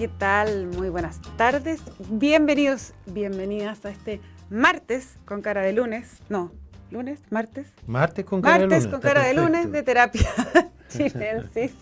[0.00, 0.68] ¿qué tal?
[0.68, 1.82] Muy buenas tardes.
[2.08, 6.22] Bienvenidos, bienvenidas a este martes con cara de lunes.
[6.30, 6.50] No,
[6.90, 7.66] lunes, martes.
[7.86, 8.84] Martes con cara de lunes.
[8.84, 10.26] Martes con cara de lunes de terapia
[10.88, 11.74] chilensis.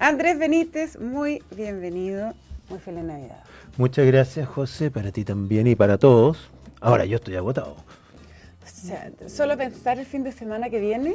[0.00, 2.34] Andrés Benítez, muy bienvenido.
[2.68, 3.44] Muy feliz Navidad.
[3.76, 6.50] Muchas gracias, José, para ti también y para todos.
[6.80, 7.76] Ahora yo estoy agotado.
[7.76, 11.14] O sea, solo pensar el fin de semana que viene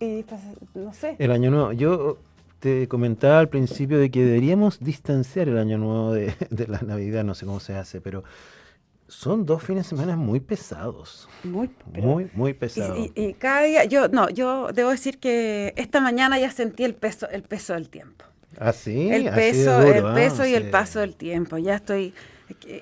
[0.00, 0.24] y
[0.72, 1.16] no sé.
[1.18, 1.72] El año nuevo.
[1.72, 2.16] Yo
[2.64, 6.34] te comentaba al principio de que deberíamos distanciar el año nuevo de,
[6.66, 8.24] la Navidad, no sé cómo se hace, pero
[9.06, 11.28] son dos fines de semana muy pesados.
[11.42, 13.10] Muy, muy, muy pesados.
[13.14, 17.28] Y, cada día, yo, no, yo debo decir que esta mañana ya sentí el peso,
[17.28, 18.24] el peso del tiempo.
[18.58, 19.10] ¿Ah, sí?
[19.10, 21.58] El peso, el ah, peso y el paso del tiempo.
[21.58, 22.14] Ya estoy.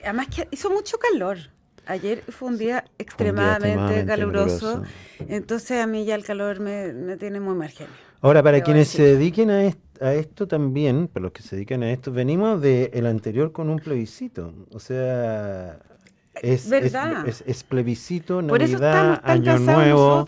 [0.04, 1.38] Además que hizo mucho calor.
[1.86, 4.84] Ayer fue un día extremadamente, caluroso,
[5.26, 8.11] entonces a mí ya el calor me, me tiene muy mal genio.
[8.22, 9.64] Ahora, para quienes se dediquen a,
[10.12, 13.80] esto también, para los que se dedican a esto, venimos del el anterior con un
[13.80, 14.54] plebiscito.
[14.70, 15.80] O sea,
[16.40, 20.26] es, es, plebiscito, Navidad, Año Nuevo.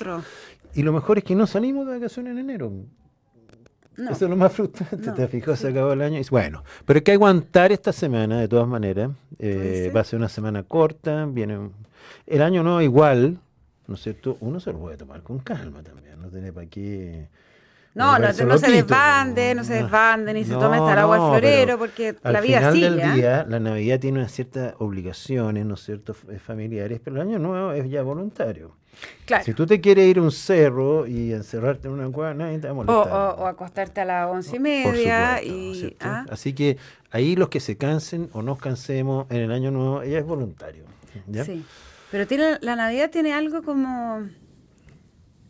[0.74, 2.72] Y lo mejor es que no salimos de vacaciones en enero.
[3.96, 6.18] Eso es lo más frustrante, te fijó, se acabó el año.
[6.18, 9.12] Y, bueno, pero hay que aguantar esta semana de todas maneras.
[9.38, 11.70] Eh, va a ser una semana corta, viene
[12.26, 13.38] el año nuevo igual,
[13.86, 14.36] ¿no es cierto?
[14.40, 17.28] Uno se lo puede tomar con calma también, no tiene para qué
[17.94, 21.28] no, no, no, se desbande, no se desbande, ni se tome hasta el agua del
[21.28, 22.86] florero, porque la vida sigue.
[22.86, 27.16] Al final del día, la Navidad tiene unas ciertas obligaciones, ¿no es cierto?, familiares, pero
[27.16, 28.76] el año nuevo es ya voluntario.
[29.26, 29.44] Claro.
[29.44, 32.66] Si tú te quieres ir a un cerro y encerrarte en una cueva, nadie te
[32.66, 33.38] va a molestar.
[33.38, 35.42] O, acostarte a las once y media.
[35.42, 36.26] y, ¿ah?
[36.30, 36.78] Así que
[37.10, 40.84] ahí los que se cansen o nos cansemos en el año nuevo, ella es voluntario.
[41.44, 41.64] Sí.
[42.10, 44.28] Pero tiene, la Navidad tiene algo como...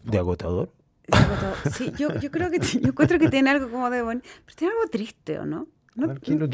[0.04, 0.70] ¿De agotador?
[1.72, 4.72] Sí, yo, yo creo que yo encuentro que tiene algo como de bueno, pero tiene
[4.74, 5.68] algo triste, ¿o no?
[5.94, 6.48] No, no,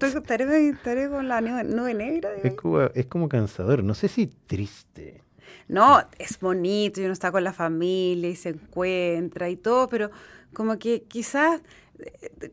[0.00, 2.30] estaré, estaré, con la nube, negra.
[2.44, 5.22] Es como, es como cansador, no sé si triste.
[5.68, 10.10] No, es bonito y uno está con la familia y se encuentra y todo, pero
[10.52, 11.60] como que quizás
[11.98, 12.52] eh,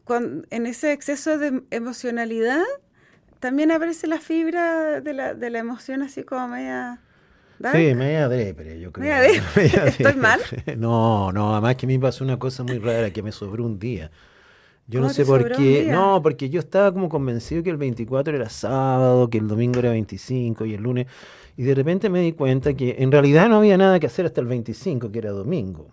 [0.49, 2.63] en ese exceso de emocionalidad
[3.39, 7.01] también aparece la fibra de la, de la emoción así como media
[7.59, 9.05] Sí, media depre, yo creo.
[9.55, 10.39] ¿Media ¿Estoy mal?
[10.77, 13.65] No, no, además que a mí me pasó una cosa muy rara, que me sobró
[13.65, 14.11] un día.
[14.87, 15.87] Yo no sé por qué.
[15.89, 19.91] No, porque yo estaba como convencido que el 24 era sábado, que el domingo era
[19.91, 21.07] 25 y el lunes.
[21.57, 24.41] Y de repente me di cuenta que en realidad no había nada que hacer hasta
[24.41, 25.91] el 25, que era domingo.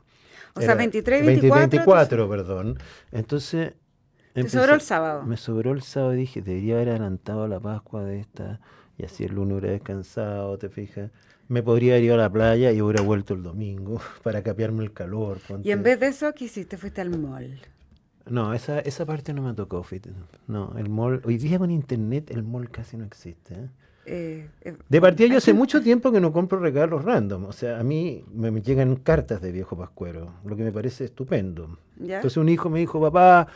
[0.54, 1.68] O sea, 23 y 24.
[1.68, 2.78] 24, perdón.
[3.12, 3.74] Entonces.
[4.32, 5.24] ¿Te sobró el sábado?
[5.24, 8.60] Me sobró el sábado y dije, debería haber adelantado la Pascua de esta.
[8.96, 11.10] Y así el lunes hubiera descansado, ¿te fijas?
[11.48, 14.92] Me podría haber ido a la playa y hubiera vuelto el domingo para capearme el
[14.92, 15.38] calor.
[15.62, 16.76] Y en vez de eso, ¿qué hiciste?
[16.76, 17.60] Fuiste al mall.
[18.28, 19.86] No, esa, esa parte no me tocó.
[20.48, 21.22] No, el mall.
[21.24, 23.54] Hoy día con internet el mall casi no existe.
[23.54, 23.68] ¿eh?
[24.08, 27.44] Eh, eh, de partida yo hace mucho tiempo que no compro regalos random.
[27.44, 31.78] O sea, a mí me, llegan cartas de viejo pascuero, lo que me parece estupendo.
[32.00, 33.46] Entonces un hijo me dijo, papá,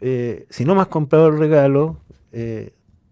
[0.00, 1.98] si no me has comprado el regalo,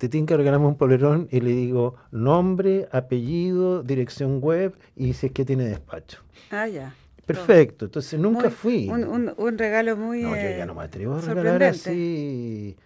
[0.04, 5.28] te tienen que regalarme un polerón y le digo nombre, apellido, dirección web y si
[5.28, 6.19] es que tiene despacho.
[6.50, 6.94] Ah, ya.
[7.25, 8.91] Perfecto, entonces nunca fui.
[8.91, 10.22] Un, regalo muy.
[10.22, 12.76] No, yo ya no me atrevo a regalar así.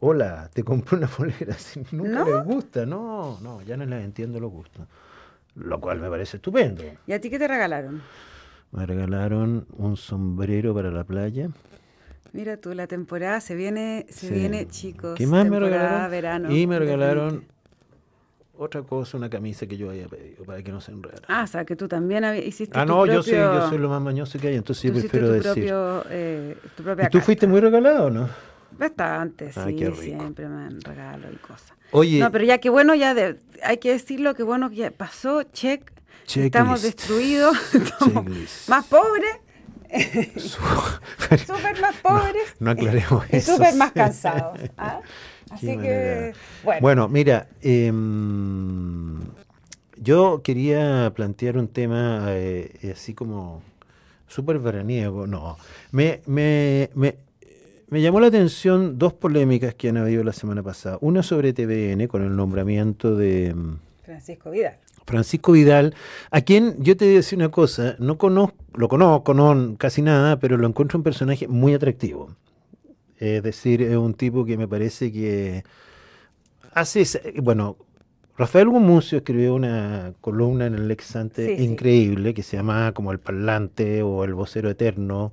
[0.00, 1.82] Hola, te compré una polera así.
[1.92, 4.86] Nunca les gusta, no, no, ya no les entiendo los gustos.
[5.56, 6.82] Lo cual me parece estupendo.
[7.06, 8.00] ¿Y a ti qué te regalaron?
[8.72, 11.50] Me regalaron un sombrero para la playa.
[12.32, 15.16] Mira tú, la temporada se viene, se viene, chicos.
[15.16, 16.10] ¿Qué más me regalaron?
[16.10, 17.44] Verano, y me regalaron
[18.56, 21.22] otra cosa, una camisa que yo había pedido para que no se enredara.
[21.28, 24.02] Ah, o sea, que tú también hiciste Ah, no, yo, soy, yo soy lo más
[24.02, 25.52] mañoso que hay, entonces yo prefiero tu decir.
[25.52, 28.28] Propio, eh, tu propia ¿Y tú fuiste muy regalado o no?
[28.78, 31.72] Bastante, ah, sí, siempre me han regalado y cosas.
[31.90, 32.20] Oye.
[32.20, 33.14] No, pero ya que bueno, ya
[33.62, 35.90] hay que decirlo, que bueno que ya pasó, check.
[36.26, 37.56] Estamos destruidos,
[38.68, 39.39] más pobres
[40.36, 42.54] súper más pobres.
[42.58, 43.54] No, aclaremos eso.
[43.54, 44.58] Súper más cansados.
[44.76, 45.00] ¿ah?
[45.50, 46.32] Así que,
[46.62, 46.80] bueno.
[46.80, 49.18] Bueno, mira, em,
[49.96, 53.60] yo quería plantear un tema eh, así como
[54.28, 55.26] súper veraniego.
[55.26, 55.58] No,
[55.90, 57.16] me, me, me,
[57.88, 60.98] me llamó la atención dos polémicas que han habido la semana pasada.
[61.00, 63.48] Una sobre TVN con el nombramiento de...
[63.48, 64.76] Em, Francisco Vidal.
[65.06, 65.94] Francisco Vidal,
[66.30, 70.02] a quien yo te voy a decir una cosa, no conozco, lo conozco, no casi
[70.02, 72.36] nada, pero lo encuentro un personaje muy atractivo.
[73.18, 75.64] Es decir, es un tipo que me parece que
[76.72, 77.04] hace,
[77.42, 77.76] bueno,
[78.38, 84.02] Rafael Gumucio escribió una columna en el Lexante increíble que se llama como El Parlante
[84.02, 85.32] o El Vocero Eterno,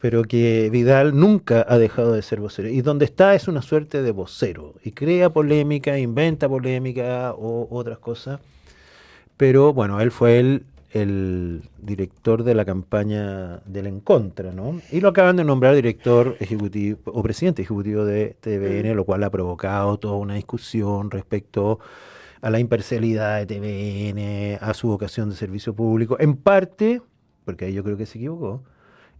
[0.00, 2.68] pero que Vidal nunca ha dejado de ser vocero.
[2.68, 4.74] Y donde está es una suerte de vocero.
[4.82, 8.40] Y crea polémica, inventa polémica o otras cosas.
[9.42, 14.80] Pero bueno, él fue el, el director de la campaña del En Contra, ¿no?
[14.92, 18.94] Y lo acaban de nombrar director ejecutivo o presidente ejecutivo de TVN, mm.
[18.94, 21.80] lo cual ha provocado toda una discusión respecto
[22.40, 26.16] a la imparcialidad de TVN, a su vocación de servicio público.
[26.20, 27.02] En parte,
[27.44, 28.62] porque ahí yo creo que se equivocó,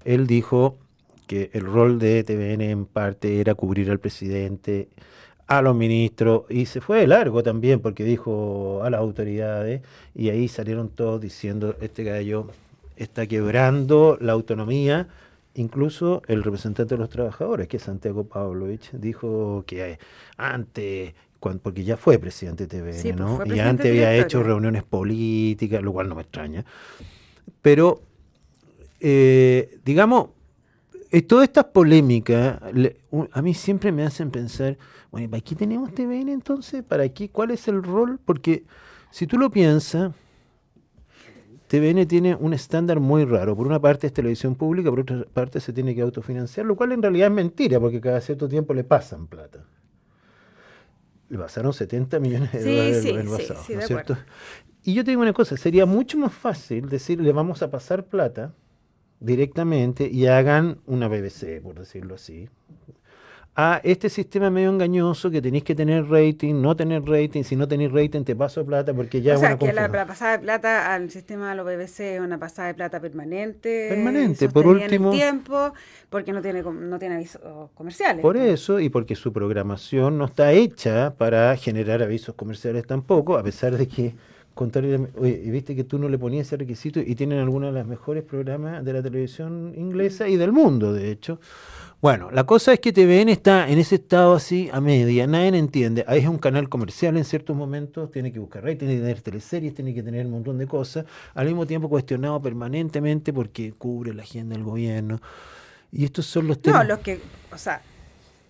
[0.04, 0.78] él dijo
[1.26, 4.88] que el rol de TVN en parte era cubrir al presidente,
[5.58, 9.82] a los ministros, y se fue de largo también porque dijo a las autoridades,
[10.14, 12.48] y ahí salieron todos diciendo, este gallo
[12.96, 15.08] está quebrando la autonomía,
[15.54, 19.98] incluso el representante de los trabajadores, que es Santiago Pavlovich, dijo que
[20.36, 21.14] antes
[21.60, 23.36] porque ya fue presidente de TVN, ¿no?
[23.38, 26.64] Pues, y antes había hecho reuniones políticas, lo cual no me extraña.
[27.60, 28.00] Pero
[29.04, 30.28] eh, digamos,
[31.10, 32.60] eh, todas estas polémicas
[33.32, 34.78] a mí siempre me hacen pensar,
[35.12, 36.82] bueno, ¿para qué tenemos TVN entonces?
[36.82, 37.28] ¿Para qué?
[37.28, 38.18] ¿Cuál es el rol?
[38.24, 38.64] Porque
[39.10, 40.12] si tú lo piensas,
[41.68, 43.54] TVN tiene un estándar muy raro.
[43.54, 46.92] Por una parte es televisión pública, por otra parte se tiene que autofinanciar, lo cual
[46.92, 49.66] en realidad es mentira, porque cada cierto tiempo le pasan plata.
[51.28, 54.16] Le pasaron 70 millones de dólares el pasado, ¿no es cierto?
[54.82, 58.54] Y yo te digo una cosa, sería mucho más fácil decirle vamos a pasar plata
[59.20, 62.48] directamente y hagan una BBC, por decirlo así,
[63.54, 67.68] a este sistema medio engañoso que tenéis que tener rating, no tener rating, si no
[67.68, 71.10] tenéis rating te paso plata porque ya o sea, que la, pasada de plata al
[71.10, 73.88] sistema de los BBC es una pasada de plata permanente.
[73.90, 75.10] Permanente, por último.
[75.10, 75.74] tiempo,
[76.08, 77.42] porque no tiene, no tiene avisos
[77.74, 78.22] comerciales.
[78.22, 83.42] Por eso y porque su programación no está hecha para generar avisos comerciales tampoco, a
[83.42, 84.14] pesar de que
[84.54, 87.88] contrariamente, oye, viste que tú no le ponías ese requisito y tienen algunos de los
[87.88, 91.40] mejores programas de la televisión inglesa y del mundo, de hecho.
[92.00, 96.04] Bueno, la cosa es que TVN está en ese estado así a media, nadie entiende.
[96.08, 99.20] Ahí es un canal comercial en ciertos momentos, tiene que buscar rey, tiene que tener
[99.20, 104.12] teleseries, tiene que tener un montón de cosas, al mismo tiempo cuestionado permanentemente porque cubre
[104.14, 105.20] la agenda del gobierno.
[105.92, 106.82] Y estos son los temas.
[106.82, 107.20] No, los que,
[107.52, 107.82] o sea,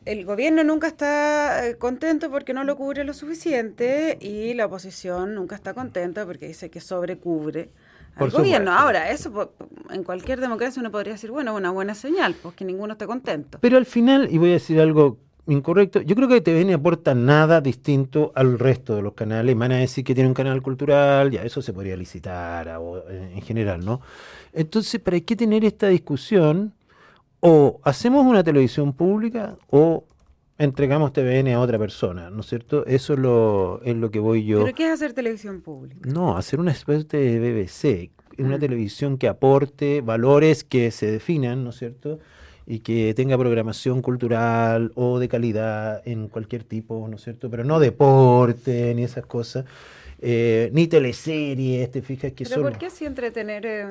[0.04, 5.34] el gobierno nunca está eh, contento porque no lo cubre lo suficiente y la oposición
[5.34, 7.70] nunca está contenta porque dice que sobrecubre
[8.16, 8.72] al gobierno.
[8.72, 9.52] Ahora, eso
[9.90, 13.58] en cualquier democracia uno podría decir, bueno, una buena señal, pues que ninguno esté contento.
[13.60, 17.60] Pero al final, y voy a decir algo incorrecto, yo creo que TVN aporta nada
[17.60, 19.56] distinto al resto de los canales.
[19.56, 22.68] Van a decir que tiene un canal cultural, ya eso se podría licitar
[23.08, 24.00] en general, ¿no?
[24.52, 26.74] Entonces, ¿para qué tener esta discusión?
[27.44, 30.04] O hacemos una televisión pública o
[30.58, 32.86] entregamos TVN a otra persona, ¿no es cierto?
[32.86, 34.62] Eso es lo, es lo que voy yo.
[34.62, 36.08] ¿Pero qué es hacer televisión pública?
[36.08, 38.58] No, hacer una especie de BBC, una ah.
[38.60, 42.20] televisión que aporte valores que se definan, ¿no es cierto?
[42.64, 47.50] Y que tenga programación cultural o de calidad en cualquier tipo, ¿no es cierto?
[47.50, 49.64] Pero no deporte ni esas cosas.
[50.24, 53.86] Eh, ni teleseries, te fijas que ¿Pero por qué si entretener eh,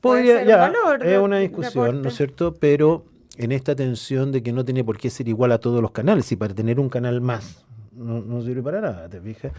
[0.00, 1.06] Podría, ya, valor?
[1.06, 2.54] Es una discusión, ¿no es cierto?
[2.54, 3.04] Pero
[3.36, 6.32] en esta tensión de que no tiene por qué ser igual a todos los canales,
[6.32, 7.64] y para tener un canal más
[7.96, 9.52] no, sirve para nada, ¿te fijas?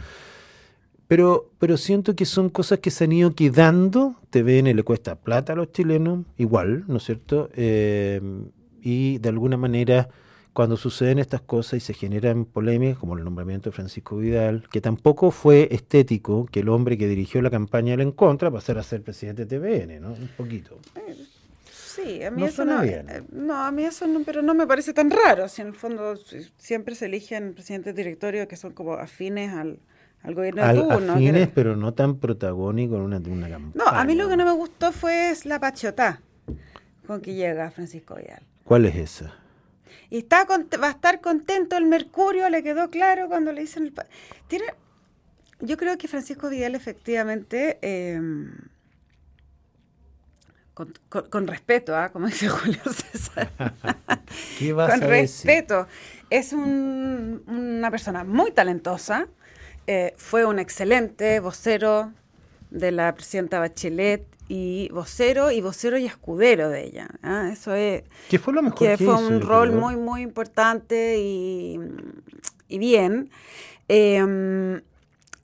[1.07, 4.15] Pero, pero siento que son cosas que se han ido quedando.
[4.29, 7.49] TVN le cuesta plata a los chilenos, igual, ¿no es cierto?
[7.55, 8.21] Eh,
[8.81, 10.09] y de alguna manera
[10.57, 14.81] cuando suceden estas cosas y se generan polémicas, como el nombramiento de Francisco Vidal, que
[14.81, 19.03] tampoco fue estético que el hombre que dirigió la campaña en contra pasara a ser
[19.03, 20.13] presidente de TVN, ¿no?
[20.13, 20.79] Un poquito.
[21.71, 24.95] Sí, a mí eso no, eh, no, a mí eso no, pero no me parece
[24.95, 26.15] tan raro, si en el fondo
[26.57, 29.79] siempre se eligen presidentes de directorio que son como afines al,
[30.33, 31.13] gobierno de turno.
[31.13, 33.85] Afines, pero no tan protagónicos en una, una campaña.
[33.85, 36.19] No, a mí lo que no me gustó fue la pachotá
[37.05, 38.41] con que llega Francisco Vidal.
[38.63, 39.46] ¿Cuál es esa?
[40.09, 43.93] Y está va a estar contento el Mercurio, le quedó claro cuando le dicen el...
[44.47, 44.65] Tiene,
[45.59, 48.53] yo creo que Francisco Vidal efectivamente, em,
[50.73, 52.09] con, respeto, ¿ah?
[52.11, 53.51] como dice Julio César,
[54.59, 55.87] ¿Qué vas con respeto,
[56.29, 59.27] es una persona muy talentosa,
[59.87, 62.13] eh, fue un excelente vocero
[62.69, 67.09] de la presidenta Bachelet y vocero y vocero y escudero de ella.
[67.21, 67.49] ¿ah?
[67.51, 68.03] Eso es.
[68.29, 71.79] Que fue lo mejor que, fue un rol muy, muy importante y,
[72.67, 73.29] y bien.
[73.87, 74.81] Em,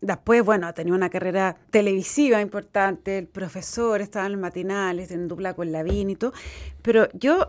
[0.01, 5.53] después, bueno, tenía una carrera televisiva importante, el profesor estaba en los matinales, en dupla
[5.53, 6.33] con Lavín y todo.
[6.81, 7.47] Pero yo,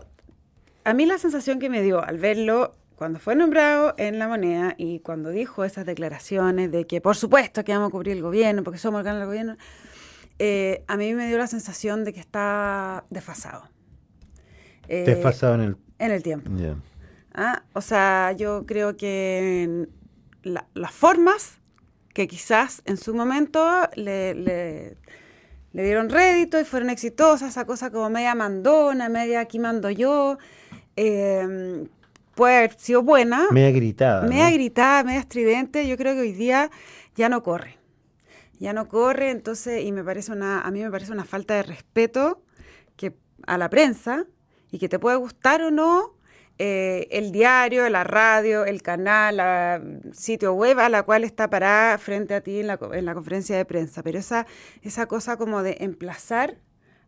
[0.83, 4.73] a mí la sensación que me dio al verlo cuando fue nombrado en la moneda
[4.77, 8.63] y cuando dijo esas declaraciones de que por supuesto que vamos a cubrir el gobierno,
[8.63, 9.57] porque somos el canal del gobierno,
[10.39, 13.69] eh, a mí me dio la sensación de que está desfasado.
[14.87, 16.49] Eh, Desfasado en el, en el tiempo.
[17.33, 17.63] ¿Ah?
[17.73, 19.87] O sea, yo creo que
[20.43, 21.59] las formas
[22.13, 24.95] que quizás en su momento le,
[25.73, 30.37] dieron rédito y fueron exitosas, esa cosa como media mandona, media aquí mando yo,
[30.95, 31.87] eh,
[32.35, 33.47] puede haber sido buena.
[33.51, 34.27] Media gritada.
[34.27, 36.69] Media gritada, media estridente, yo creo que hoy día
[37.15, 37.77] ya no corre.
[38.59, 41.63] Ya no corre, entonces, y me parece una, a mí me parece una falta de
[41.63, 42.43] respeto
[42.95, 43.13] que
[43.47, 44.25] a la prensa,
[44.71, 46.15] y que te puede gustar o no,
[46.57, 51.97] eh, el diario, la radio, el canal, el sitio web a la cual está parada
[51.97, 54.03] frente a ti en la, en la conferencia de prensa.
[54.03, 54.45] Pero esa,
[54.81, 56.57] esa cosa como de emplazar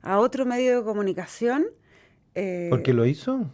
[0.01, 1.65] a otro medio de comunicación.
[2.36, 3.51] Eh, ¿Por qué lo hizo?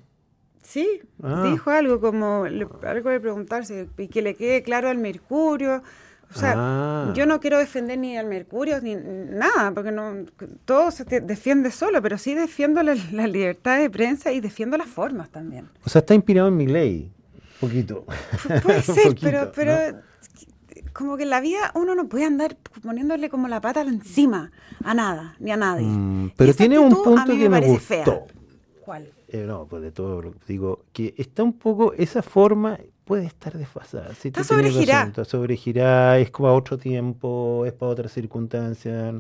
[0.63, 1.47] Sí, ah.
[1.51, 5.83] dijo algo como, algo de preguntarse, y que le quede claro al Mercurio.
[6.33, 7.13] O sea, ah.
[7.13, 10.25] yo no quiero defender ni al Mercurio ni nada, porque no
[10.65, 12.95] todo se defiende solo, pero sí defiendo la,
[13.27, 15.69] libertad de prensa y defiendo las formas también.
[15.85, 17.11] O sea, está inspirado en mi ley,
[17.59, 18.05] poquito.
[18.63, 19.99] Puede ser, pero, pero
[20.93, 24.51] como que en la vida uno no puede andar poniéndole como la pata encima
[24.83, 25.85] a nada, ni a nadie.
[25.85, 27.79] Mm, pero tiene un punto que me, gustó.
[27.79, 28.05] Fea.
[28.85, 29.09] ¿Cuál?
[29.33, 33.25] Eh, no, pues de todo lo que digo, que está un poco, esa forma puede
[33.25, 34.13] estar desfasada.
[34.13, 35.05] Si está sobregirada.
[35.07, 39.11] Está sobregirada, es como a otro tiempo, es para otra circunstancia.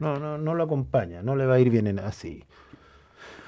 [0.00, 2.44] No, no, no lo acompaña, no le va a ir bien en así.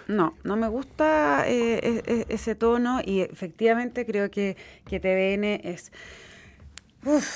[0.06, 5.60] No, no me gusta eh, e, e, ese tono y efectivamente creo que, que TVN
[5.68, 5.90] es,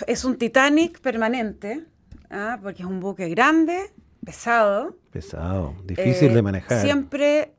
[0.06, 1.82] es un Titanic permanente,
[2.30, 2.60] ¿ah?
[2.62, 3.90] porque es un buque grande,
[4.24, 4.96] pesado.
[5.10, 6.82] Pesado, difícil de eh, manejar.
[6.82, 7.55] Siempre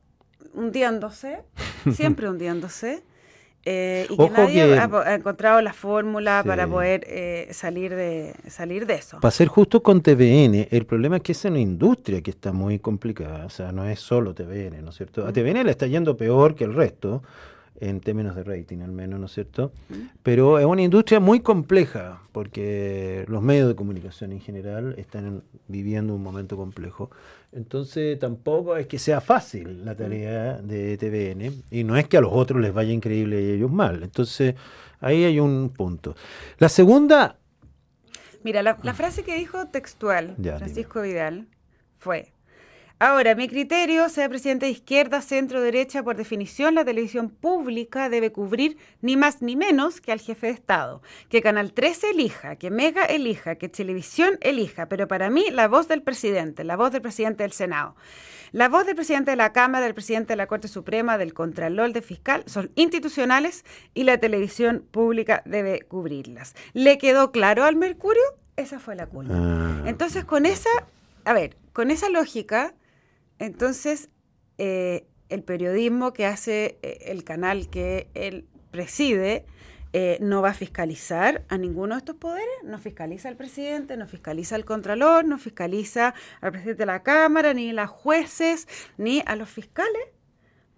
[0.57, 1.39] hundiéndose,
[1.93, 3.03] siempre hundiéndose.
[3.69, 8.93] Eh, y que nadie Ha, encontrado la fórmula para poder eh, salir, de, salir de
[8.93, 9.19] eso.
[9.19, 12.79] Para ser justo con TVN, el problema es que es una industria que está muy
[12.79, 15.25] complicada, o sea, no es solo TVN, ¿no es cierto?
[15.25, 15.33] A mm.
[15.33, 17.23] TVN le está yendo peor que el resto,
[17.79, 19.71] en términos de rating al menos, ¿no es cierto?
[20.23, 26.15] Pero es una industria muy compleja, porque los medios de comunicación en general están viviendo
[26.15, 27.11] un momento complejo.
[27.51, 32.21] Entonces tampoco es que sea fácil la tarea de TVN, y no es que a
[32.21, 34.03] los otros les vaya increíble y a ellos mal.
[34.03, 34.55] Entonces
[34.99, 36.15] ahí hay un punto.
[36.57, 37.37] La segunda...
[38.43, 41.47] Mira, la, frase que dijo textual Francisco Vidal
[41.97, 42.31] fue,
[42.99, 48.31] Ahora, mi criterio, sea presidente de izquierda, centro, derecha, por definición la televisión pública debe
[48.31, 51.03] cubrir ni más ni menos que al jefe de Estado.
[51.29, 55.87] Que Canal 13 elija, que Mega elija, que Televisión elija, pero para mí la voz
[55.87, 57.95] del presidente, la voz del presidente del Senado.
[58.51, 61.93] La voz del presidente de la Cámara, del presidente de la Corte Suprema, del Contralor,
[61.93, 63.63] del Fiscal, son institucionales
[63.93, 66.55] y la televisión pública debe cubrirlas.
[66.73, 68.23] ¿Le quedó claro al Mercurio?
[68.55, 69.35] Esa fue la culpa.
[69.35, 69.83] Ah.
[69.85, 70.69] Entonces, con esa,
[71.25, 72.73] a ver, con esa lógica
[73.39, 74.09] entonces,
[74.57, 79.45] eh, el periodismo que hace eh, el canal que él preside
[79.93, 84.07] eh, no va a fiscalizar a ninguno de estos poderes, no fiscaliza al presidente, no
[84.07, 88.67] fiscaliza al contralor, no fiscaliza al presidente de la Cámara, ni a los jueces,
[88.97, 90.03] ni a los fiscales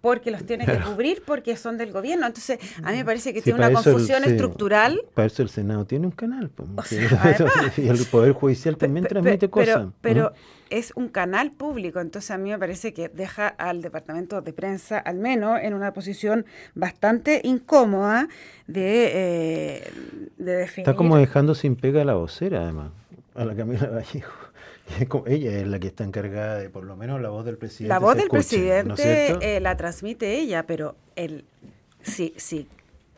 [0.00, 2.26] porque los tiene que cubrir porque son del gobierno.
[2.26, 5.02] Entonces, a mí me parece que tiene una confusión estructural.
[5.14, 6.50] Para eso el Senado tiene un canal.
[7.76, 9.88] y el Poder Judicial también transmite cosas.
[10.00, 10.32] Pero,
[10.70, 14.98] es un canal público, entonces a mí me parece que deja al Departamento de Prensa,
[14.98, 18.28] al menos, en una posición bastante incómoda
[18.66, 19.92] de, eh,
[20.38, 20.88] de definir.
[20.88, 22.92] Está como dejando sin pega a la vocera, además,
[23.34, 24.49] a la Camila Vallejo.
[25.26, 27.88] Ella es la que está encargada de, por lo menos, la voz del presidente.
[27.88, 31.44] La voz del presidente eh, la transmite ella, pero él,
[32.02, 32.68] sí, sí,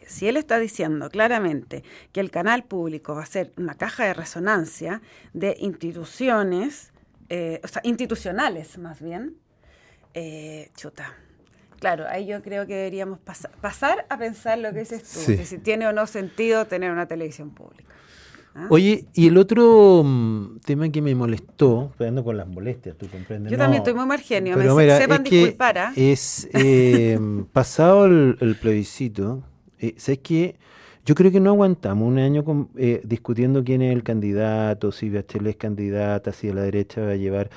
[0.07, 4.15] si él está diciendo claramente que el canal público va a ser una caja de
[4.15, 5.03] resonancia
[5.33, 6.93] de instituciones,
[7.29, 9.37] eh, o sea, institucionales más bien,
[10.15, 11.15] eh, chuta.
[11.81, 15.89] Claro, ahí yo creo que deberíamos pasar a pensar lo que dices tú, si tiene
[15.89, 17.93] o no sentido tener una televisión pública.
[18.55, 18.67] ¿Ah?
[18.69, 23.51] Oye, y el otro mm, tema que me molestó, esperando con las molestias, tú comprendes.
[23.51, 25.79] Yo también estoy muy margenio, me mira, sepan es disculpar.
[25.79, 25.93] ¿ah?
[25.97, 27.19] Es eh,
[27.53, 29.43] pasado el, plebiscito,
[29.79, 30.57] eh, ¿sabes qué?
[31.05, 32.45] Yo creo que no aguantamos un año
[32.77, 37.13] eh, discutiendo quién es el candidato, si Bachelet es candidata, si a la derecha va
[37.13, 37.51] a llevar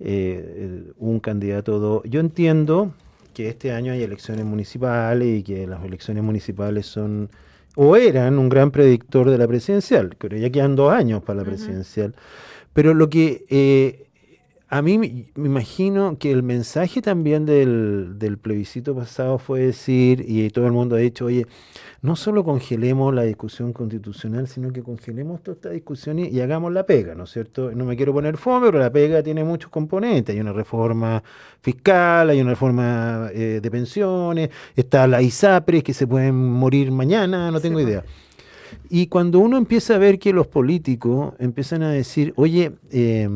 [0.00, 2.02] eh, un candidato o dos.
[2.04, 2.92] Yo entiendo
[3.34, 7.30] que este año hay elecciones municipales y que las elecciones municipales son
[7.80, 11.44] o eran un gran predictor de la presidencial, pero ya quedan dos años para la
[11.44, 12.12] presidencial.
[12.72, 14.07] Pero lo que eh,
[14.70, 20.50] a mí me imagino que el mensaje también del, del, plebiscito pasado fue decir, y
[20.50, 21.46] todo el mundo ha dicho, oye,
[22.02, 26.84] no solo congelemos la discusión constitucional, sino que congelemos toda esta discusión y, hagamos la
[26.84, 27.72] pega, ¿no es cierto?
[27.72, 30.34] No me quiero poner fome, pero la pega tiene muchos componentes.
[30.34, 31.22] Hay una reforma
[31.60, 37.50] fiscal, hay una reforma eh, de pensiones, está la ISAPRES que se pueden morir mañana,
[37.50, 38.04] no tengo idea.
[38.90, 43.28] Y cuando uno empieza a ver que los políticos empiezan a decir, oye, eh,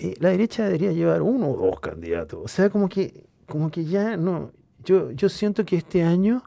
[0.00, 2.40] eh, la derecha debería llevar uno o dos candidatos.
[2.42, 4.52] O sea, como que, como que ya no.
[4.82, 6.42] Yo, yo siento que este año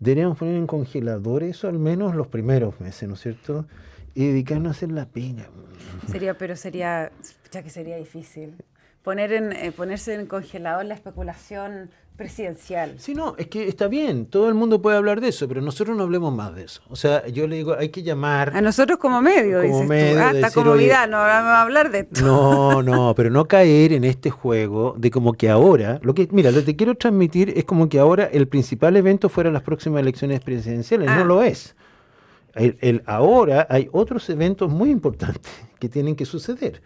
[0.00, 3.66] deberíamos poner en congelador eso al menos los primeros meses, ¿no es cierto?
[4.14, 5.46] Y dedicarnos a hacer la pena.
[6.10, 7.10] Sería, pero sería,
[7.50, 8.54] ya que sería difícil.
[9.02, 12.94] Poner en, eh, ponerse en congelador la especulación presidencial.
[12.98, 15.96] Sí, no, es que está bien, todo el mundo puede hablar de eso, pero nosotros
[15.96, 16.80] no hablemos más de eso.
[16.88, 18.56] O sea, yo le digo, hay que llamar...
[18.56, 20.20] A nosotros como medio, como dices medio, tú.
[20.20, 22.22] Hasta como vida, no vamos a hablar de esto.
[22.22, 26.52] No, no, pero no caer en este juego de como que ahora, lo que, mira,
[26.52, 30.00] lo que te quiero transmitir es como que ahora el principal evento fuera las próximas
[30.00, 31.24] elecciones presidenciales, no ah.
[31.24, 31.74] lo es.
[32.54, 36.80] el, ahora hay otros eventos muy importantes que tienen que suceder.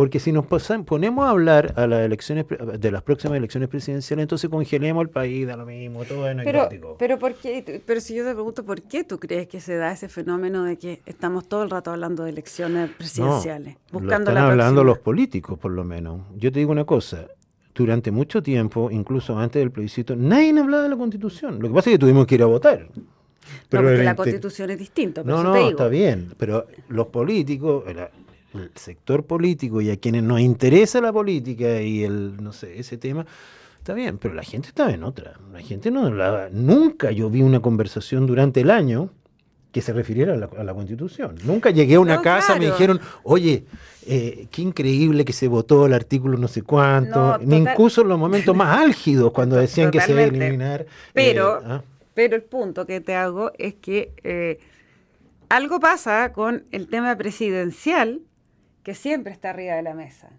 [0.00, 0.46] Porque si nos
[0.86, 5.46] ponemos a hablar a las elecciones de las próximas elecciones presidenciales, entonces congelemos el país,
[5.46, 7.82] da lo mismo, todo es pero, pero, ¿por qué?
[7.84, 10.78] pero si yo te pregunto, ¿por qué tú crees que se da ese fenómeno de
[10.78, 13.76] que estamos todo el rato hablando de elecciones presidenciales?
[13.92, 16.22] buscando lo están hablando los políticos, por lo menos.
[16.34, 17.26] Yo te digo una cosa,
[17.74, 21.60] durante mucho tiempo, incluso antes del plebiscito, nadie hablaba de la constitución.
[21.60, 22.88] Lo que pasa es que tuvimos que ir a votar.
[23.68, 25.22] Pero porque la constitución es distinta.
[25.24, 27.84] No, no, está bien, pero los políticos,
[28.54, 32.96] el sector político y a quienes nos interesa la política y el, no sé, ese
[32.96, 33.26] tema,
[33.78, 35.34] está bien, pero la gente estaba en otra.
[35.52, 39.10] La gente no hablaba, nunca yo vi una conversación durante el año
[39.72, 41.36] que se refiriera a la, constitución.
[41.44, 43.64] Nunca llegué a una casa, me dijeron, oye,
[44.06, 48.18] eh, qué increíble que se votó el artículo no sé cuánto, ni incluso en los
[48.18, 50.86] momentos más álgidos, cuando decían que se iba a eliminar.
[51.12, 51.82] Pero, eh, ¿ah?
[52.14, 54.58] pero el punto que te hago es que eh,
[55.48, 58.20] algo pasa con el tema presidencial
[58.82, 60.30] que siempre está arriba de la mesa,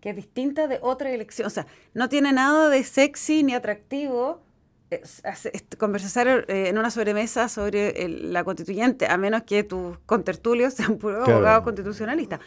[0.00, 1.46] que es distinta de otra elección.
[1.46, 4.42] O sea, no tiene nada de sexy ni atractivo
[5.78, 11.28] conversar eh, en una sobremesa sobre la constituyente, a menos que tus contertulios sean puros
[11.28, 12.40] abogados constitucionalistas.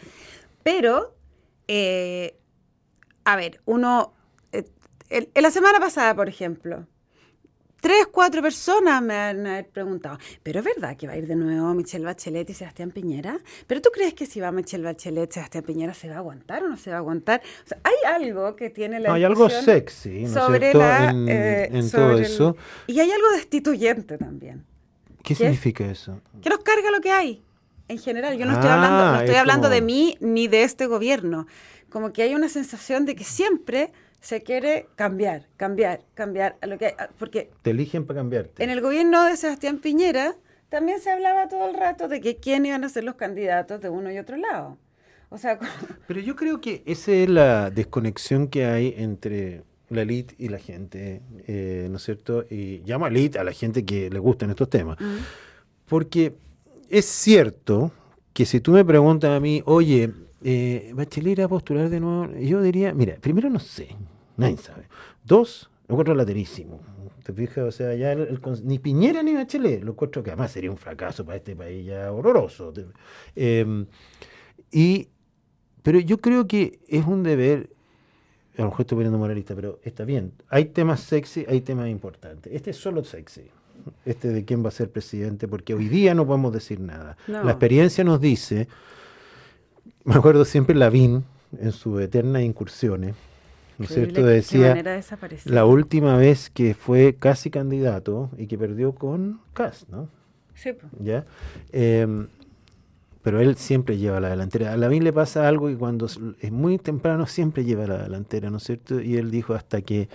[0.63, 1.15] Pero,
[1.67, 2.37] eh,
[3.23, 4.13] a ver, uno...
[4.51, 4.65] Eh,
[5.09, 6.87] en la semana pasada, por ejemplo,
[7.83, 11.73] tres, cuatro personas me han preguntado, ¿pero es verdad que va a ir de nuevo
[11.73, 13.37] Michelle Bachelet y Sebastián Piñera?
[13.67, 16.69] ¿Pero tú crees que si va Michelle Bachelet, Sebastián Piñera se va a aguantar o
[16.69, 17.41] no se va a aguantar?
[17.65, 19.13] O sea, hay algo que tiene la...
[19.13, 22.55] hay algo sexy, ¿no sobre en, eh, todo eso.
[22.87, 24.63] y hay algo destituyente también.
[25.21, 26.21] ¿Qué significa eso?
[26.41, 27.43] Que nos carga lo que hay.
[27.89, 31.47] En general, yo no estoy hablando, no estoy hablando de mí ni de este gobierno.
[31.89, 33.91] Como que hay una sensación de que siempre
[34.23, 38.63] se quiere cambiar, cambiar, cambiar a lo que porque te eligen para cambiarte.
[38.63, 40.35] En el gobierno de Sebastián Piñera
[40.69, 43.89] también se hablaba todo el rato de que quién iban a ser los candidatos de
[43.89, 44.77] uno y otro lado.
[45.27, 45.59] O sea,
[46.07, 50.57] pero yo creo que esa es la desconexión que hay entre la elite y la
[50.57, 52.45] gente, eh, ¿no es cierto?
[52.49, 54.97] Y llamo a elite a la gente que le gustan estos temas.
[55.85, 56.33] Porque
[56.89, 57.91] es cierto
[58.31, 60.11] que si tú me preguntas a mí, oye,
[60.45, 63.89] eh, Bachelet a postular de nuevo, yo diría, mira, primero no sé,
[64.37, 64.87] Nadie sabe.
[65.23, 66.79] Dos, lo encuentro laterísimo.
[67.23, 67.65] ¿Te fijas?
[67.65, 68.15] O sea, ya
[68.63, 72.11] ni Piñera ni Bachelet, lo encuentro que además sería un fracaso para este país ya
[72.11, 72.73] horroroso.
[73.35, 73.85] Em,
[74.71, 75.07] y,
[75.81, 77.69] pero yo creo que es un deber,
[78.57, 80.33] a lo mejor estoy poniendo moralista, pero está bien.
[80.49, 82.51] Hay temas sexy, hay temas importantes.
[82.53, 83.49] Este es solo sexy.
[84.05, 87.17] Este de quién va a ser presidente, porque hoy día no podemos decir nada.
[87.27, 88.67] La experiencia nos dice,
[90.03, 91.23] me acuerdo siempre Lavín
[91.57, 93.15] en sus eternas incursiones,
[93.77, 94.25] ¿no es cierto?
[94.25, 94.75] Decía
[95.45, 100.09] la última vez que fue casi candidato y que perdió con Cas, ¿no?
[100.55, 100.71] Sí.
[100.99, 101.25] ¿Ya?
[101.71, 102.27] Em,
[103.23, 104.73] pero él siempre lleva la delantera.
[104.73, 108.57] A Lavín le pasa algo y cuando es muy temprano siempre lleva la delantera, ¿no
[108.57, 108.99] es cierto?
[108.99, 110.09] Y él dijo hasta que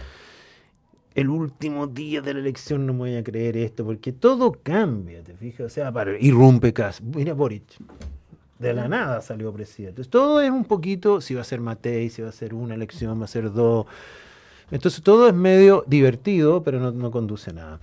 [1.14, 5.22] el último día de la elección no me voy a creer esto, porque todo cambia,
[5.22, 5.66] ¿te fijas?
[5.66, 7.02] O sea, para, irrumpe Cas.
[7.02, 7.64] Mira Boric
[8.58, 10.02] de la nada salió presidente.
[10.02, 12.74] Entonces, todo es un poquito, si va a ser Matei, si va a ser una
[12.74, 13.86] elección, va a ser dos.
[14.70, 17.80] Entonces todo es medio divertido, pero no, conduce a nada.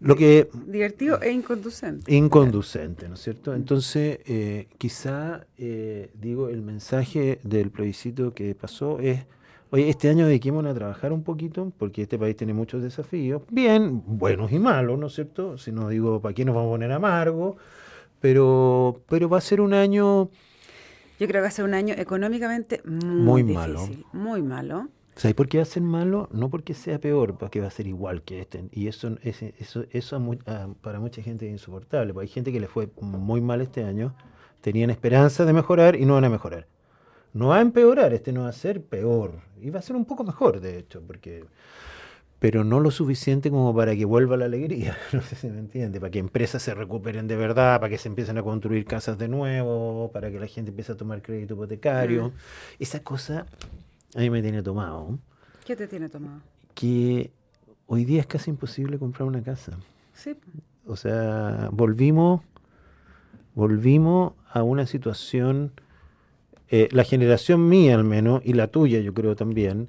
[0.00, 2.14] Lo que, divertido e inconducente.
[2.14, 3.54] Inconducente, ¿no es cierto?
[3.54, 9.24] Entonces, eh, quizá, eh, digo, el mensaje del plebiscito que pasó es,
[9.70, 14.02] oye, este año dediquémonos a trabajar un poquito, porque este país tiene muchos desafíos, bien,
[14.04, 15.56] buenos y malos, ¿no es cierto?
[15.56, 17.56] Si no digo, ¿para qué nos vamos a poner amargo?
[18.24, 20.30] Pero, pero va a ser un año
[21.20, 23.88] Yo creo que va a ser un año económicamente muy, difícil, malo.
[24.14, 24.88] muy malo.
[25.14, 26.30] ¿Sabes por qué va a ser malo?
[26.32, 28.64] No porque sea peor, porque va a ser igual que este.
[28.72, 30.36] Y eso, eso, eso
[30.80, 32.14] para mucha gente es insoportable.
[32.14, 34.16] Porque hay gente que le fue muy mal este año,
[34.62, 36.66] tenían esperanza de mejorar y no van a mejorar.
[37.34, 39.42] No va a empeorar, este no va a ser peor.
[39.60, 41.44] Y va a ser un poco mejor, de hecho, porque
[42.44, 45.98] pero no lo suficiente como para que vuelva la alegría, no sé si me entiende,
[45.98, 49.28] para que empresas se recuperen de verdad, para que se empiecen a construir casas de
[49.28, 52.28] nuevo, para que la gente empiece a tomar crédito hipotecario.
[52.28, 52.32] Mm.
[52.80, 53.46] Esa cosa
[54.14, 55.18] a mí me tiene tomado.
[55.64, 56.42] ¿Qué te tiene tomado?
[56.74, 57.32] Que
[57.86, 59.78] hoy día es casi imposible comprar una casa.
[60.12, 60.36] Sí.
[60.84, 62.42] O sea, volvimos,
[63.54, 65.72] volvimos a una situación,
[66.68, 69.88] eh, la generación mía al menos, y la tuya yo creo también,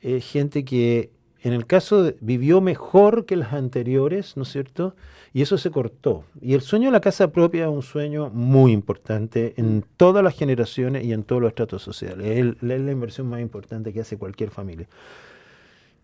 [0.00, 4.96] es gente que en el caso vivió mejor que las anteriores, ¿no es cierto?
[5.32, 6.24] Y eso se cortó.
[6.40, 10.34] Y el sueño de la casa propia es un sueño muy importante en todas las
[10.34, 12.26] generaciones y en todos los estratos sociales.
[12.26, 14.88] Es, la inversión más importante que hace cualquier familia.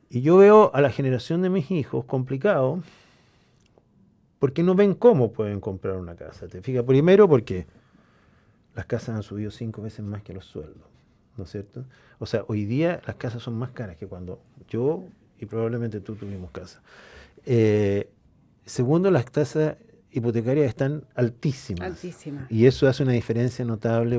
[0.09, 2.81] Y yo veo a la generación de mis hijos complicado
[4.38, 6.47] porque no ven cómo pueden comprar una casa.
[6.47, 6.85] ¿Te fijas?
[6.85, 7.66] Primero porque
[8.77, 10.94] las casas han subido cinco veces más que los sueldos.
[11.37, 11.85] ¿no es cierto?
[12.18, 15.05] O sea, hoy día las casas son más caras que cuando yo
[15.38, 16.83] y probablemente tú tuvimos casa.
[17.47, 18.09] Eh,
[18.64, 19.77] segundo, las tasas
[20.11, 21.88] hipotecarias están altísimas.
[21.88, 22.51] Altísimas.
[22.51, 24.18] Y eso hace una diferencia notable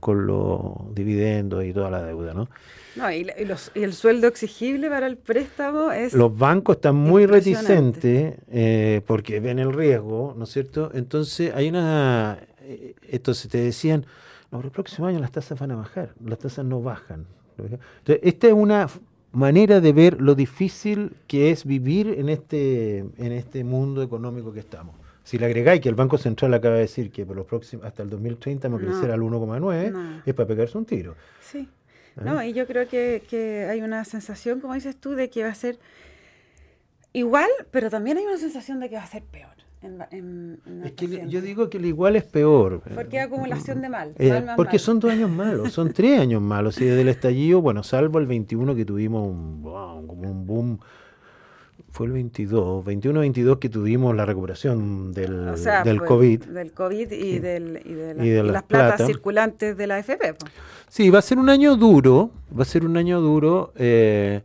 [0.00, 2.48] con, los dividendos y toda la deuda, ¿no?
[2.96, 3.26] No, y,
[3.74, 6.12] el sueldo exigible para el préstamo es...
[6.12, 10.90] Los bancos están muy reticentes eh, porque ven el riesgo, ¿no es cierto?
[10.94, 12.38] Entonces hay una...
[12.60, 14.06] Eh, entonces te decían,
[14.50, 17.26] no, el próximo año las tasas van a bajar, las tasas no bajan.
[17.58, 18.88] Entonces, esta es una
[19.36, 24.60] manera de ver lo difícil que es vivir en este, en este mundo económico que
[24.60, 24.96] estamos.
[25.24, 28.02] Si le agregáis que el Banco Central acaba de decir que por los próximos, hasta
[28.02, 31.16] el 2030 vamos a crecer al 1,9, es para pegarse un tiro.
[31.40, 31.68] Sí.
[32.16, 32.20] ¿Eh?
[32.24, 35.50] No, y yo creo que, que hay una sensación, como dices tú, de que va
[35.50, 35.78] a ser
[37.12, 41.40] igual, pero también hay una sensación de que va a ser peor es que yo
[41.40, 42.82] digo que el igual es peor.
[42.94, 44.14] Porque acumulación de mal.
[44.18, 46.80] Eh, porque son dos años malos, son tres años malos.
[46.80, 50.78] Y desde el estallido, bueno, salvo el 21 que tuvimos un, como un boom,
[51.90, 56.44] fue el 22, 21-22 que tuvimos la recuperación del, del COVID.
[56.44, 60.34] Del COVID y, del, y de, las, platas circulantes de la FP.
[60.88, 64.42] Sí, va a ser un año duro, va a ser un año duro eh,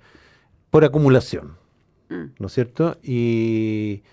[0.70, 1.58] por acumulación,
[2.10, 2.24] mm.
[2.40, 2.98] ¿no es cierto?
[3.04, 4.04] Y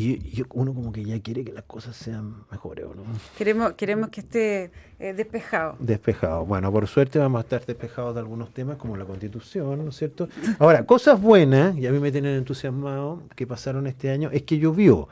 [0.00, 3.02] y, uno como que ya quiere que las cosas sean mejores, ¿o no?
[3.36, 5.76] Queremos, queremos que esté eh, despejado.
[5.78, 6.46] Despejado.
[6.46, 9.96] Bueno, por suerte vamos a estar despejados de algunos temas como la constitución, ¿no es
[9.96, 10.28] cierto?
[10.58, 14.58] Ahora, cosas buenas, y a mí me tienen entusiasmado, que pasaron este año, es que
[14.58, 15.08] llovió.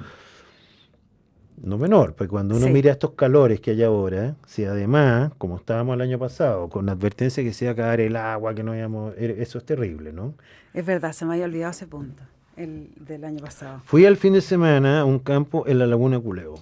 [1.61, 5.97] No menor, porque cuando uno mira estos calores que hay ahora, si además, como estábamos
[5.97, 8.77] el año pasado, con la advertencia que se iba a caer el agua, que no
[8.77, 10.35] íbamos, eso es terrible, ¿no?
[10.73, 12.23] Es verdad, se me había olvidado ese punto
[12.59, 13.81] el del año pasado.
[13.85, 16.57] Fui al fin de semana a un campo en la Laguna Culeo.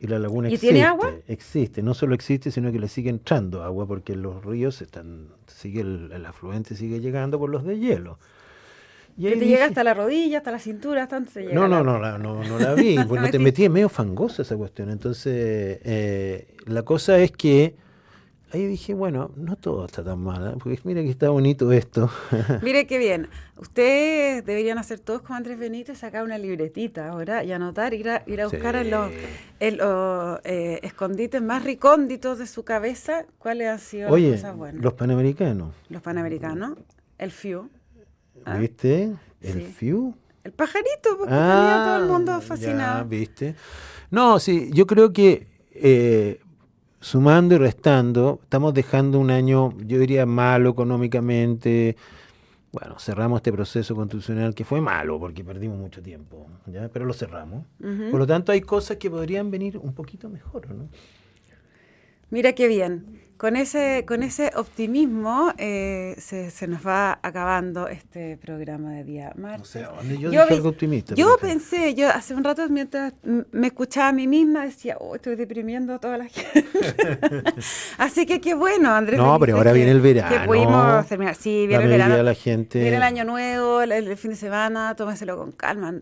[0.00, 1.14] Y la laguna ¿Y tiene agua?
[1.28, 5.80] Existe, no solo existe, sino que le sigue entrando agua porque los ríos están, sigue
[5.80, 8.18] el, afluente sigue llegando por los de hielo.
[9.16, 11.54] Y que te llega hasta la rodilla, hasta la cintura, hasta se llega.
[11.54, 14.56] No, no, no, la, no, no la vi, pues no te metí, medio fangosa esa
[14.58, 14.90] cuestión.
[14.90, 17.74] Entonces, eh, la cosa es que
[18.54, 20.56] ahí dije, bueno, no todo está tan mal, ¿eh?
[20.62, 22.08] porque mira que está bonito esto.
[22.62, 23.28] Mire qué bien.
[23.56, 28.22] Ustedes deberían hacer todos como Andrés Benítez, sacar una libretita ahora y anotar, ir a,
[28.26, 29.10] ir a buscar en los,
[30.44, 34.82] eh, escondites más recónditos de su cabeza cuáles han sido las cosas buenas.
[34.82, 35.74] Los panamericanos.
[35.88, 36.78] Los panamericanos,
[37.18, 37.68] el FIU.
[38.44, 38.56] ¿ah?
[38.56, 39.14] ¿Viste?
[39.40, 40.14] El FIU.
[40.44, 43.04] El pajarito, porque tenía todo el mundo ah, fascinado.
[43.06, 43.56] ¿Viste?
[44.10, 46.40] No, sí, yo creo que eh,
[47.04, 51.96] sumando y restando, estamos dejando un año, yo diría, malo económicamente.
[52.72, 56.88] Bueno, cerramos este proceso constitucional que fue malo porque perdimos mucho tiempo, ¿ya?
[56.88, 57.66] pero lo cerramos.
[58.10, 60.88] Por lo tanto, hay cosas que podrían venir un poquito mejor, ¿no?
[62.34, 63.20] Mira qué bien.
[63.36, 69.32] Con ese, con ese optimismo eh, se, se, nos va acabando este programa de día
[69.36, 69.78] martes.
[70.18, 73.12] yo, yo, algo optimista, yo pensé, yo hace un rato mientras
[73.52, 76.64] me escuchaba a mí misma, decía, oh, estoy deprimiendo a toda la gente.
[77.98, 79.20] Así que qué bueno, Andrés.
[79.20, 80.34] No, pero ahora viene el verano.
[80.34, 81.36] Que pudimos terminar.
[81.36, 82.20] Sí, viene el verano.
[82.20, 82.80] La gente...
[82.80, 85.94] Viene el año nuevo, el, fin de semana, tómeselo con calma.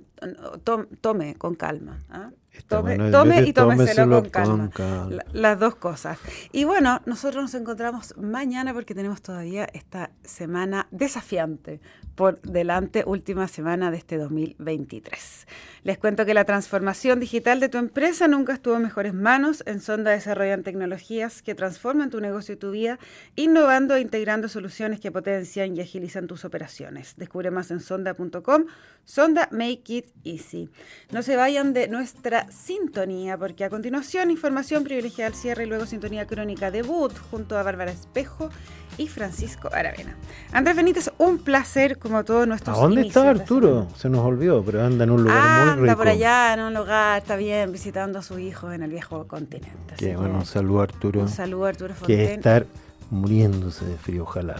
[1.02, 1.98] Tome, con calma.
[2.08, 2.30] ¿ah?
[2.68, 5.20] Tome, y tómeselo, con calma.
[5.32, 6.18] las dos cosas.
[6.52, 11.80] Y bueno, nosotros nos encontramos mañana porque tenemos todavía esta semana desafiante
[12.14, 15.46] por delante, última semana de este 2023.
[15.82, 19.62] Les cuento que la transformación digital de tu empresa nunca estuvo en mejores manos.
[19.66, 22.98] En Sonda desarrollan tecnologías que transforman tu negocio y tu vida,
[23.34, 27.14] innovando e integrando soluciones que potencian y agilizan tus operaciones.
[27.16, 28.66] Descubre más en sonda.com.
[29.04, 30.68] Sonda Make It Easy.
[31.10, 35.86] No se vayan de nuestra sintonía, porque a continuación información privilegiada al cierre y luego
[35.86, 38.50] sintonía crónica debut junto a Bárbara Espejo
[38.98, 40.16] y Francisco Aravena.
[40.52, 43.88] Andrés Benítez, un placer como todos nuestros ¿A dónde está Arturo?
[43.96, 45.82] Se nos olvidó, pero anda en un lugar muy rico.
[45.82, 49.26] Anda por allá, en un lugar, está bien, visitando a su hijo en el viejo
[49.26, 49.94] continente.
[49.96, 51.20] Qué bueno, un saludo Arturo.
[51.20, 52.16] Un saludo Arturo Fonten.
[52.16, 52.66] Que estar
[53.12, 54.56] muriéndose de frío, ojalá.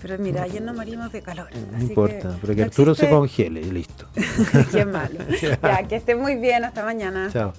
[0.00, 1.48] Pero mira, ayer no morimos de calor.
[1.70, 4.06] No importa, pero que Arturo se congele y listo.
[4.72, 5.20] Qué malo.
[5.40, 7.28] ya, que esté muy bien, hasta mañana.
[7.30, 7.52] Chao.